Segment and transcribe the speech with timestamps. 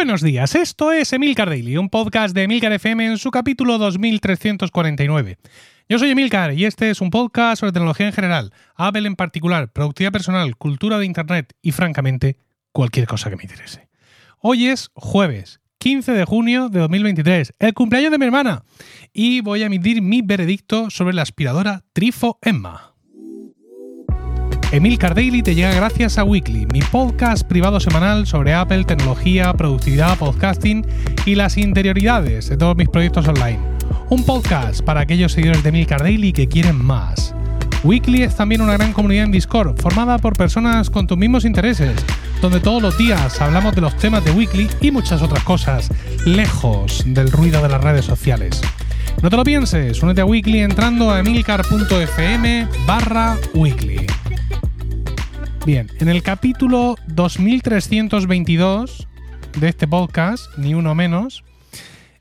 [0.00, 5.36] Buenos días, esto es Emilcar Daily, un podcast de Emilcar FM en su capítulo 2349.
[5.90, 9.70] Yo soy Emilcar y este es un podcast sobre tecnología en general, Apple en particular,
[9.70, 12.38] productividad personal, cultura de Internet y, francamente,
[12.72, 13.90] cualquier cosa que me interese.
[14.38, 18.64] Hoy es jueves, 15 de junio de 2023, el cumpleaños de mi hermana,
[19.12, 22.89] y voy a emitir mi veredicto sobre la aspiradora Trifo Emma.
[24.72, 30.16] Emil Daily te llega gracias a Weekly, mi podcast privado semanal sobre Apple, tecnología, productividad,
[30.16, 30.86] podcasting
[31.26, 33.58] y las interioridades de todos mis proyectos online.
[34.10, 37.34] Un podcast para aquellos seguidores de Emilcar Daily que quieren más.
[37.82, 41.96] Weekly es también una gran comunidad en Discord, formada por personas con tus mismos intereses,
[42.40, 45.90] donde todos los días hablamos de los temas de Weekly y muchas otras cosas,
[46.24, 48.60] lejos del ruido de las redes sociales.
[49.20, 54.06] No te lo pienses, únete a Weekly entrando a emilcar.fm barra weekly.
[55.70, 59.06] Bien, en el capítulo 2322
[59.60, 61.44] de este podcast, ni uno menos,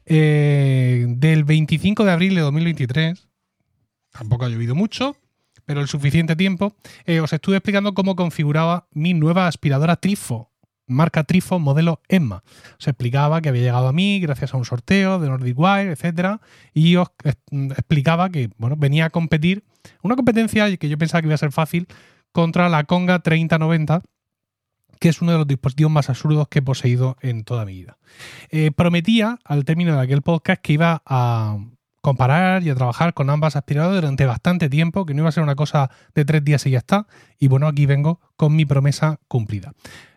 [0.05, 3.27] eh, del 25 de abril de 2023,
[4.11, 5.17] tampoco ha llovido mucho,
[5.66, 6.75] pero el suficiente tiempo,
[7.08, 10.52] eh, os estuve explicando cómo configuraba mi nueva aspiradora Trifo,
[10.86, 12.44] marca Trifo modelo Emma.
[12.80, 16.39] Os explicaba que había llegado a mí gracias a un sorteo de Nordic Wire, etc.
[16.72, 17.08] Y os
[17.52, 19.64] explicaba que bueno, venía a competir,
[20.03, 21.88] una competencia que yo pensaba que iba a ser fácil,
[22.31, 24.02] contra la Conga 3090,
[24.99, 27.97] que es uno de los dispositivos más absurdos que he poseído en toda mi vida.
[28.49, 31.58] Eh, prometía al término de aquel podcast que iba a
[32.02, 35.44] comparar y a trabajar con ambas aspiradoras durante bastante tiempo, que no iba a ser
[35.44, 37.08] una cosa de tres días y ya está.
[37.39, 39.73] Y bueno, aquí vengo con mi promesa cumplida.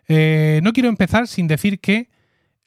[0.07, 2.09] Eh, no quiero empezar sin decir que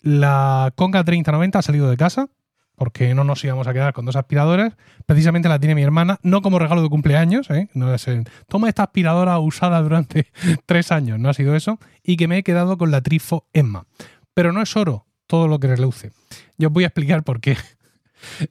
[0.00, 2.28] la Conga 3090 ha salido de casa
[2.76, 4.74] porque no nos íbamos a quedar con dos aspiradoras.
[5.06, 7.68] Precisamente la tiene mi hermana, no como regalo de cumpleaños, ¿eh?
[7.74, 8.06] no es
[8.48, 10.28] toma esta aspiradora usada durante
[10.66, 13.86] tres años, no ha sido eso, y que me he quedado con la Trifo Emma.
[14.34, 16.12] Pero no es oro todo lo que reluce.
[16.58, 17.56] Yo os voy a explicar por qué.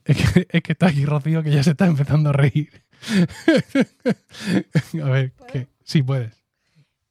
[0.04, 2.70] Es que, es que está aquí Rocío que ya se está empezando a reír.
[5.02, 5.66] a ver, ¿qué?
[5.82, 6.45] sí puedes.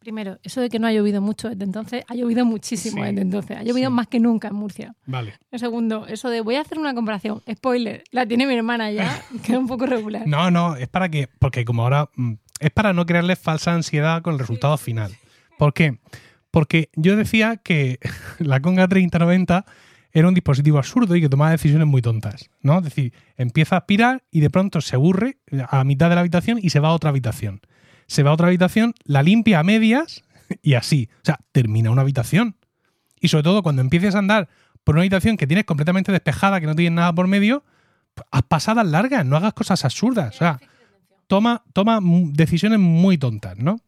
[0.06, 3.58] Primero, eso de que no ha llovido mucho desde entonces, ha llovido muchísimo desde entonces.
[3.58, 4.94] Ha llovido más que nunca en Murcia.
[5.08, 5.34] Vale.
[5.50, 7.42] El segundo, eso de voy a hacer una comparación.
[7.52, 10.28] Spoiler, la tiene mi hermana ya, que es un poco regular.
[10.28, 14.22] No, no, es para que, porque como ahora, mm, es para no crearle falsa ansiedad
[14.22, 15.12] con el resultado final.
[15.58, 15.98] ¿Por qué?
[16.52, 17.98] Porque yo decía que
[18.38, 19.66] la Conga 3090
[20.12, 22.78] era un dispositivo absurdo y que tomaba decisiones muy tontas, ¿no?
[22.78, 26.60] Es decir, empieza a aspirar y de pronto se aburre a mitad de la habitación
[26.62, 27.62] y se va a otra habitación
[28.08, 30.24] se va a otra habitación, la limpia a medias
[30.62, 31.10] y así.
[31.22, 32.56] O sea, termina una habitación.
[33.20, 34.50] Y sobre todo cuando empieces a andar
[34.84, 37.64] por una habitación que tienes completamente despejada, que no tienes nada por medio,
[38.32, 40.36] haz pasadas largas, no hagas cosas absurdas.
[40.36, 40.60] O sea,
[41.28, 43.80] toma, toma decisiones muy tontas, ¿no?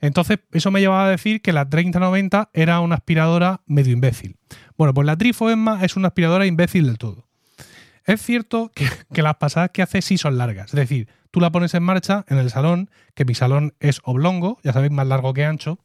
[0.00, 4.36] Entonces, eso me llevaba a decir que la 3090 era una aspiradora medio imbécil.
[4.76, 7.28] Bueno, pues la Trifo Emma es una aspiradora imbécil del todo.
[8.04, 10.66] Es cierto que, que las pasadas que hace sí son largas.
[10.70, 14.58] Es decir, tú la pones en marcha en el salón, que mi salón es oblongo,
[14.62, 15.80] ya sabéis, más largo que ancho,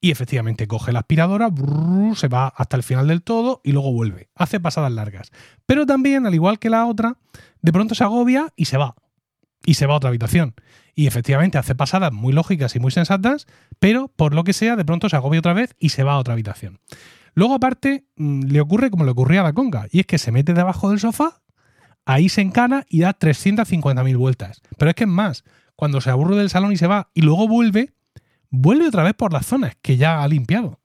[0.00, 1.50] y efectivamente coge la aspiradora,
[2.14, 4.28] se va hasta el final del todo y luego vuelve.
[4.34, 5.30] Hace pasadas largas.
[5.66, 7.16] Pero también, al igual que la otra,
[7.62, 8.94] de pronto se agobia y se va.
[9.64, 10.54] Y se va a otra habitación.
[10.94, 13.46] Y efectivamente hace pasadas muy lógicas y muy sensatas,
[13.78, 16.18] pero por lo que sea, de pronto se agobia otra vez y se va a
[16.18, 16.80] otra habitación.
[17.34, 20.32] Luego, aparte, mm, le ocurre como le ocurría a la conga, y es que se
[20.32, 21.42] mete debajo del sofá
[22.04, 24.62] ahí se encana y da 350.000 vueltas.
[24.76, 25.44] Pero es que es más,
[25.76, 27.92] cuando se aburre del salón y se va y luego vuelve,
[28.50, 30.80] vuelve otra vez por las zonas que ya ha limpiado.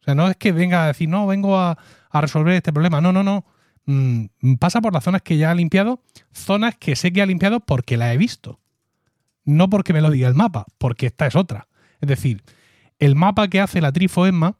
[0.00, 1.78] O sea, no es que venga a decir, no, vengo a,
[2.12, 3.00] resolver este problema.
[3.00, 3.44] No, no, no.
[3.84, 6.00] Mm, pasa por las zonas que ya ha limpiado,
[6.32, 8.58] zonas que sé que ha limpiado porque la he visto.
[9.44, 11.68] No porque me lo diga el mapa, porque esta es otra.
[12.00, 12.42] Es decir,
[12.98, 14.56] el mapa que hace la Trifo Emma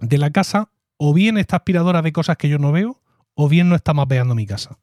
[0.00, 3.00] de la casa, o bien está aspiradora de cosas que yo no veo,
[3.34, 4.78] o bien no está mapeando mi casa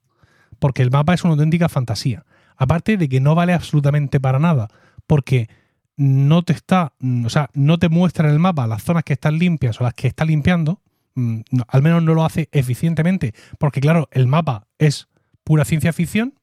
[0.60, 2.26] porque el mapa es una auténtica fantasía.
[2.56, 4.68] Aparte de que no vale absolutamente para nada,
[5.06, 5.50] porque
[5.96, 9.14] no te está, mm, o sea, no te muestra en el mapa las zonas que
[9.14, 10.82] están limpias o las que está limpiando,
[11.16, 15.08] mm, al menos no lo hace eficientemente, porque claro, el mapa es
[15.44, 16.36] pura ciencia ficción,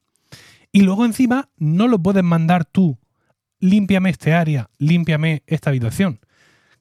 [0.72, 2.98] y luego encima no lo puedes mandar tú,
[3.60, 6.20] límpiame este área, límpiame esta habitación.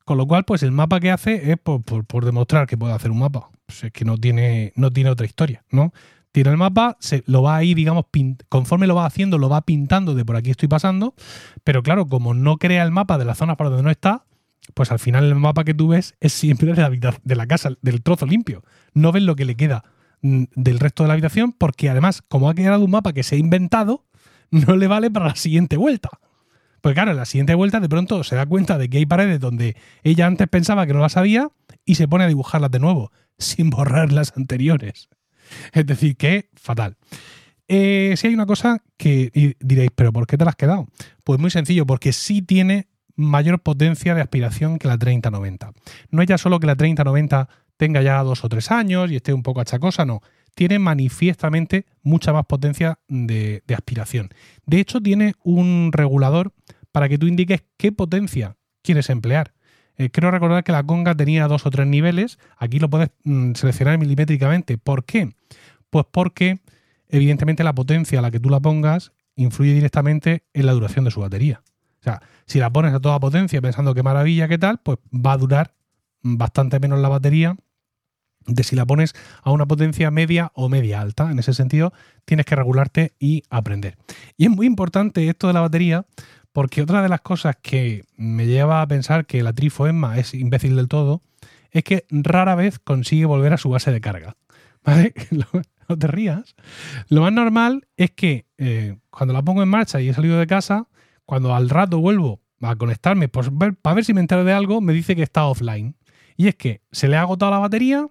[0.03, 3.19] Con lo cual, pues el mapa que hace es por, demostrar que puede hacer un
[3.19, 3.51] mapa.
[3.65, 5.93] Pues es que no tiene, no tiene otra historia, ¿no?
[6.33, 8.05] Tira el mapa, se, lo va ahí, digamos,
[8.49, 11.13] conforme lo va haciendo, lo va pintando de por aquí estoy pasando,
[11.63, 14.25] pero claro, como no crea el mapa de la zona para donde no está,
[14.73, 16.89] pues al final el mapa que tú ves es siempre de la,
[17.23, 18.63] de la casa, del trozo limpio.
[18.93, 19.83] No ves lo que le queda
[20.21, 23.35] mm, del resto de la habitación, porque además, como ha quedado un mapa que se
[23.35, 24.03] ha inventado,
[24.51, 26.09] no le vale para la siguiente vuelta.
[26.81, 29.39] Pues claro, en la siguiente vuelta de pronto se da cuenta de que hay paredes
[29.39, 31.49] donde ella antes pensaba que no las había
[31.85, 33.11] y se pone a dibujarlas de nuevo.
[33.37, 35.09] sin borrar las anteriores.
[35.71, 36.97] Es decir, que fatal.
[37.67, 40.87] Eh, si hay una cosa que diréis, pero ¿por qué te la has quedado?
[41.23, 45.71] Pues muy sencillo, porque sí tiene mayor potencia de aspiración que la 3090.
[46.09, 47.47] No es ya solo que la 3090
[47.77, 50.21] tenga ya dos o tres años y esté un poco achacosa, no.
[50.55, 54.29] Tiene manifiestamente mucha más potencia de, aspiración.
[54.65, 56.53] De hecho, tiene un regulador
[56.91, 59.53] para que tú indiques qué potencia quieres emplear.
[59.97, 62.39] Eh, quiero recordar que la conga tenía dos o tres niveles.
[62.57, 64.77] Aquí lo puedes mm, seleccionar milimétricamente.
[64.77, 65.33] ¿Por qué?
[65.89, 66.59] Pues porque,
[67.09, 71.11] evidentemente, la potencia a la que tú la pongas influye directamente en la duración de
[71.11, 71.61] su batería.
[71.99, 75.33] O sea, si la pones a toda potencia pensando qué maravilla, qué tal, pues va
[75.33, 75.73] a durar
[76.21, 77.55] bastante menos la batería
[78.45, 81.31] de si la pones a una potencia media o media alta.
[81.31, 81.93] En ese sentido,
[82.25, 83.97] tienes que regularte y aprender.
[84.37, 86.05] Y es muy importante esto de la batería
[86.53, 90.33] porque otra de las cosas que me lleva a pensar que la Trifo Emma es
[90.33, 91.21] imbécil del todo
[91.71, 94.37] es que rara vez consigue volver a su base de carga.
[94.85, 95.13] ¿Vale?
[95.89, 96.55] no te rías.
[97.09, 100.47] Lo más normal es que eh, cuando la pongo en marcha y he salido de
[100.47, 100.87] casa,
[101.25, 103.49] cuando al rato vuelvo a conectarme pues,
[103.81, 105.95] para ver si me entero de algo, me dice que está offline.
[106.37, 108.07] Y es que se le ha agotado la batería,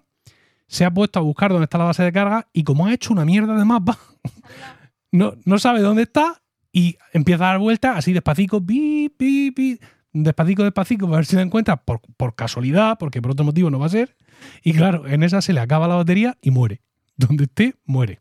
[0.67, 3.13] se ha puesto a buscar dónde está la base de carga y como ha hecho
[3.13, 3.99] una mierda de mapa,
[5.13, 6.42] no, no sabe dónde está
[6.73, 9.79] y empieza a dar vueltas así despacito, pi, pi, pi,
[10.13, 13.79] despacito, despacito, para ver si la encuentra por, por casualidad, porque por otro motivo no
[13.79, 14.17] va a ser.
[14.63, 16.81] Y claro, en esa se le acaba la batería y muere.
[17.17, 18.21] Donde esté, muere.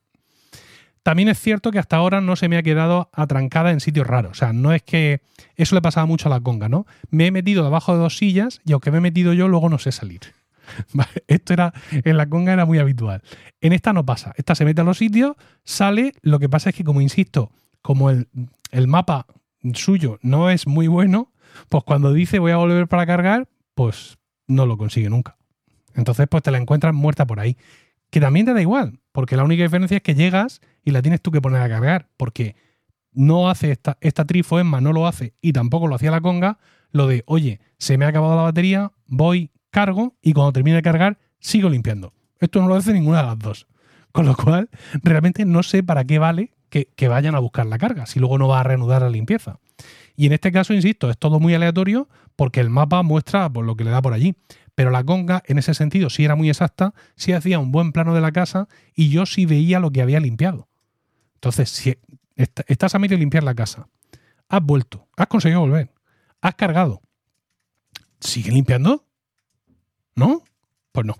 [1.03, 4.31] También es cierto que hasta ahora no se me ha quedado atrancada en sitios raros.
[4.31, 5.21] O sea, no es que
[5.55, 6.85] eso le pasaba mucho a la conga, ¿no?
[7.09, 9.79] Me he metido debajo de dos sillas y aunque me he metido yo, luego no
[9.79, 10.21] sé salir.
[11.27, 13.23] Esto era, en la conga era muy habitual.
[13.61, 14.33] En esta no pasa.
[14.37, 16.13] Esta se mete a los sitios, sale.
[16.21, 17.51] Lo que pasa es que, como insisto,
[17.81, 18.27] como el,
[18.71, 19.27] el mapa
[19.73, 21.31] suyo no es muy bueno,
[21.69, 24.17] pues cuando dice voy a volver para cargar, pues
[24.47, 25.37] no lo consigue nunca.
[25.95, 27.57] Entonces, pues te la encuentras muerta por ahí.
[28.09, 31.21] Que también te da igual, porque la única diferencia es que llegas y la tienes
[31.21, 32.55] tú que poner a cargar, porque
[33.13, 36.59] no hace esta, esta trifo Emma, no lo hace y tampoco lo hacía la conga,
[36.91, 40.81] lo de, oye, se me ha acabado la batería, voy, cargo y cuando termine de
[40.81, 42.13] cargar, sigo limpiando.
[42.39, 43.67] Esto no lo hace ninguna de las dos.
[44.11, 44.69] Con lo cual,
[45.03, 48.47] realmente no sé para qué vale que, vayan a buscar la carga, si luego no
[48.47, 49.59] va a reanudar la limpieza.
[50.15, 53.83] Y en este caso, insisto, es todo muy aleatorio porque el mapa muestra lo que
[53.83, 54.35] le da por allí.
[54.73, 58.15] Pero la conga, en ese sentido, sí era muy exacta, sí hacía un buen plano
[58.15, 60.69] de la casa y yo sí veía lo que había limpiado.
[61.35, 61.97] Entonces, si
[62.35, 63.89] estás a medio de limpiar la casa,
[64.47, 65.91] has vuelto, has conseguido volver,
[66.39, 67.01] has cargado,
[68.21, 69.05] ¿sigue limpiando?
[70.15, 70.43] ¿No?
[70.93, 71.15] Pues no,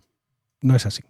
[0.62, 1.04] no es así.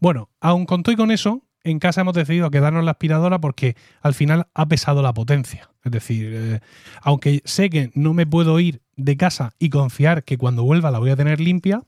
[0.00, 3.76] Bueno, aun con todo y con eso, en casa hemos decidido quedarnos la aspiradora porque
[4.00, 5.68] al final ha pesado la potencia.
[5.84, 6.60] Es decir, eh,
[7.02, 11.00] aunque sé que no me puedo ir de casa y confiar que cuando vuelva la
[11.00, 11.82] voy a tener limpia,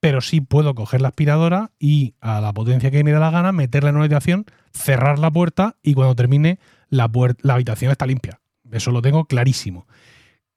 [0.00, 3.52] pero sí puedo coger la aspiradora y a la potencia que me da la gana
[3.52, 6.58] meterla en una habitación, cerrar la puerta y cuando termine
[6.88, 7.10] la,
[7.48, 8.40] habitación está limpia.
[8.72, 9.86] Eso lo tengo clarísimo.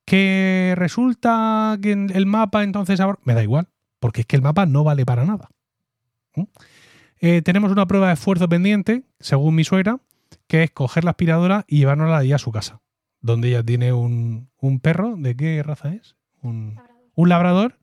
[0.05, 3.19] Que resulta que el mapa entonces ahora...
[3.23, 3.67] Me da igual,
[3.99, 5.49] porque es que el mapa no vale para nada.
[7.25, 9.99] Eh, tenemos una prueba de esfuerzo pendiente, según mi suegra,
[10.47, 12.81] que es coger la aspiradora y llevárnosla ahí a su casa,
[13.21, 14.49] donde ella tiene un,
[14.81, 15.15] perro.
[15.17, 16.17] ¿De qué raza es?
[16.41, 16.77] Un
[17.15, 17.79] un labrador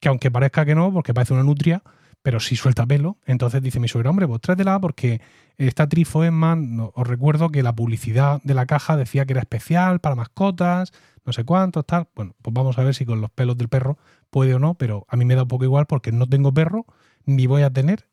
[0.00, 1.82] que aunque parezca que no, porque parece una nutria,
[2.22, 3.18] pero sí suelta pelo.
[3.26, 5.20] Entonces dice mi suegro, hombre, pues tráetela porque
[5.56, 10.00] esta Trifoesman, no, os recuerdo que la publicidad de la caja decía que era especial
[10.00, 10.92] para mascotas,
[11.24, 12.08] no sé cuántos, tal.
[12.14, 13.98] Bueno, pues vamos a ver si con los pelos del perro
[14.30, 16.86] puede o no, pero a mí me da un poco igual porque no tengo perro,
[17.24, 18.06] ni voy a tener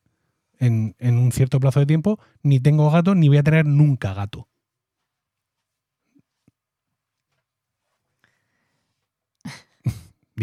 [0.61, 4.13] en, en un cierto plazo de tiempo, ni tengo gato, ni voy a tener nunca
[4.13, 4.47] gato.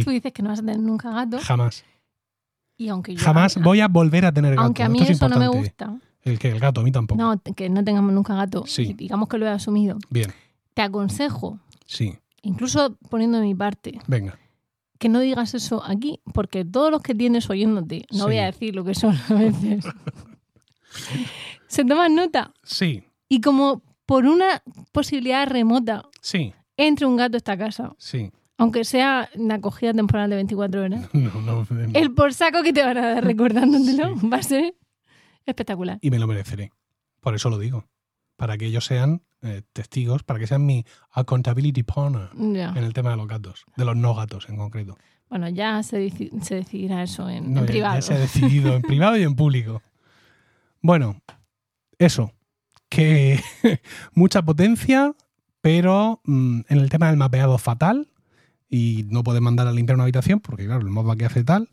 [0.05, 1.39] Tú dices que no vas a tener nunca gato.
[1.41, 1.85] Jamás.
[2.77, 4.67] Y aunque Jamás voy a volver a tener gato.
[4.67, 5.99] Aunque a mí eso no me gusta.
[6.23, 7.21] El que el gato, a mí tampoco.
[7.21, 8.65] No, que no tengamos nunca gato.
[8.67, 8.93] Sí.
[8.93, 9.99] Digamos que lo he asumido.
[10.11, 10.33] Bien.
[10.75, 11.59] Te aconsejo.
[11.87, 12.19] Sí.
[12.43, 13.99] Incluso poniendo de mi parte.
[14.07, 14.39] Venga.
[14.99, 18.75] Que no digas eso aquí, porque todos los que tienes oyéndote, no voy a decir
[18.75, 19.85] lo que son a veces,
[21.69, 22.53] se toman nota.
[22.65, 23.05] Sí.
[23.29, 24.63] Y como por una
[24.93, 26.53] posibilidad remota, sí.
[26.77, 27.95] entre un gato a esta casa.
[27.99, 28.31] Sí.
[28.57, 31.09] Aunque sea una acogida temporal de 24 horas.
[31.13, 34.75] No, no, El por saco que te van a dar recordándotelo va a ser
[35.47, 35.99] espectacular.
[36.01, 36.73] Y me lo mereceré.
[37.21, 37.85] Por eso lo digo.
[38.39, 43.11] Para que ellos sean eh, testigos, para que sean mi accountability partner en el tema
[43.11, 44.97] de los gatos, de los no gatos en concreto.
[45.29, 47.97] Bueno, ya se, se decidirá eso en, privado.
[47.97, 49.83] Ya se ha decidido en privado y en público.
[50.81, 51.21] Bueno,
[51.99, 52.33] eso.
[52.89, 53.41] Que
[54.15, 55.15] mucha potencia,
[55.61, 58.09] pero mm, en el tema del mapeado fatal
[58.69, 61.69] y no puedes mandar a limpiar una habitación porque, claro, el que hace tal.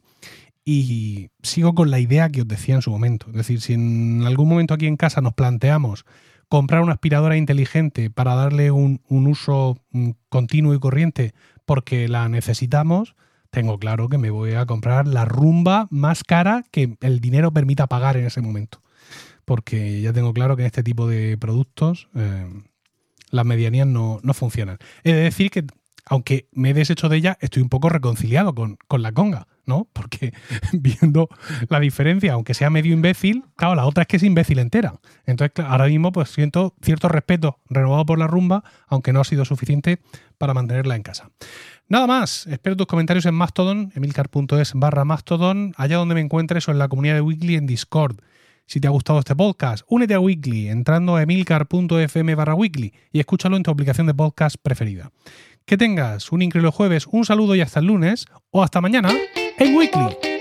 [0.64, 3.28] Y sigo con la idea que os decía en su momento.
[3.30, 6.06] Es decir, si en algún momento aquí en casa nos planteamos
[6.50, 11.34] comprar una aspiradora inteligente para darle un, uso mm, continuo y corriente
[11.66, 13.16] porque la necesitamos,
[13.50, 17.88] tengo claro que me voy a comprar la rumba más cara que el dinero permita
[17.88, 18.82] pagar en ese momento.
[19.46, 22.48] Porque ya tengo claro que en este tipo de productos eh,
[23.30, 24.78] las medianías no, no funcionan.
[25.04, 25.66] He de decir que
[26.06, 29.88] aunque me he deshecho de ella, estoy un poco reconciliado con, la conga, ¿no?
[29.94, 30.34] Porque
[30.74, 31.30] viendo
[31.70, 34.94] la diferencia, aunque sea medio imbécil, claro, la otra es que es imbécil entera.
[35.26, 39.46] Entonces, ahora mismo pues siento cierto respeto renovado por la rumba, aunque no ha sido
[39.46, 40.00] suficiente
[40.38, 41.30] para mantenerla en casa.
[41.88, 46.72] Nada más, espero tus comentarios en Mastodon, emilcar.es barra Mastodon, allá donde me encuentres o
[46.72, 48.18] en la comunidad de Weekly en Discord.
[48.68, 53.20] Si te ha gustado este podcast, únete a Weekly entrando a emilcar.fm barra Weekly y
[53.20, 55.12] escúchalo en tu aplicación de podcast preferida.
[55.68, 59.12] Que tengas un increíble jueves, un saludo y hasta el lunes o hasta mañana
[59.58, 60.35] en Weekly.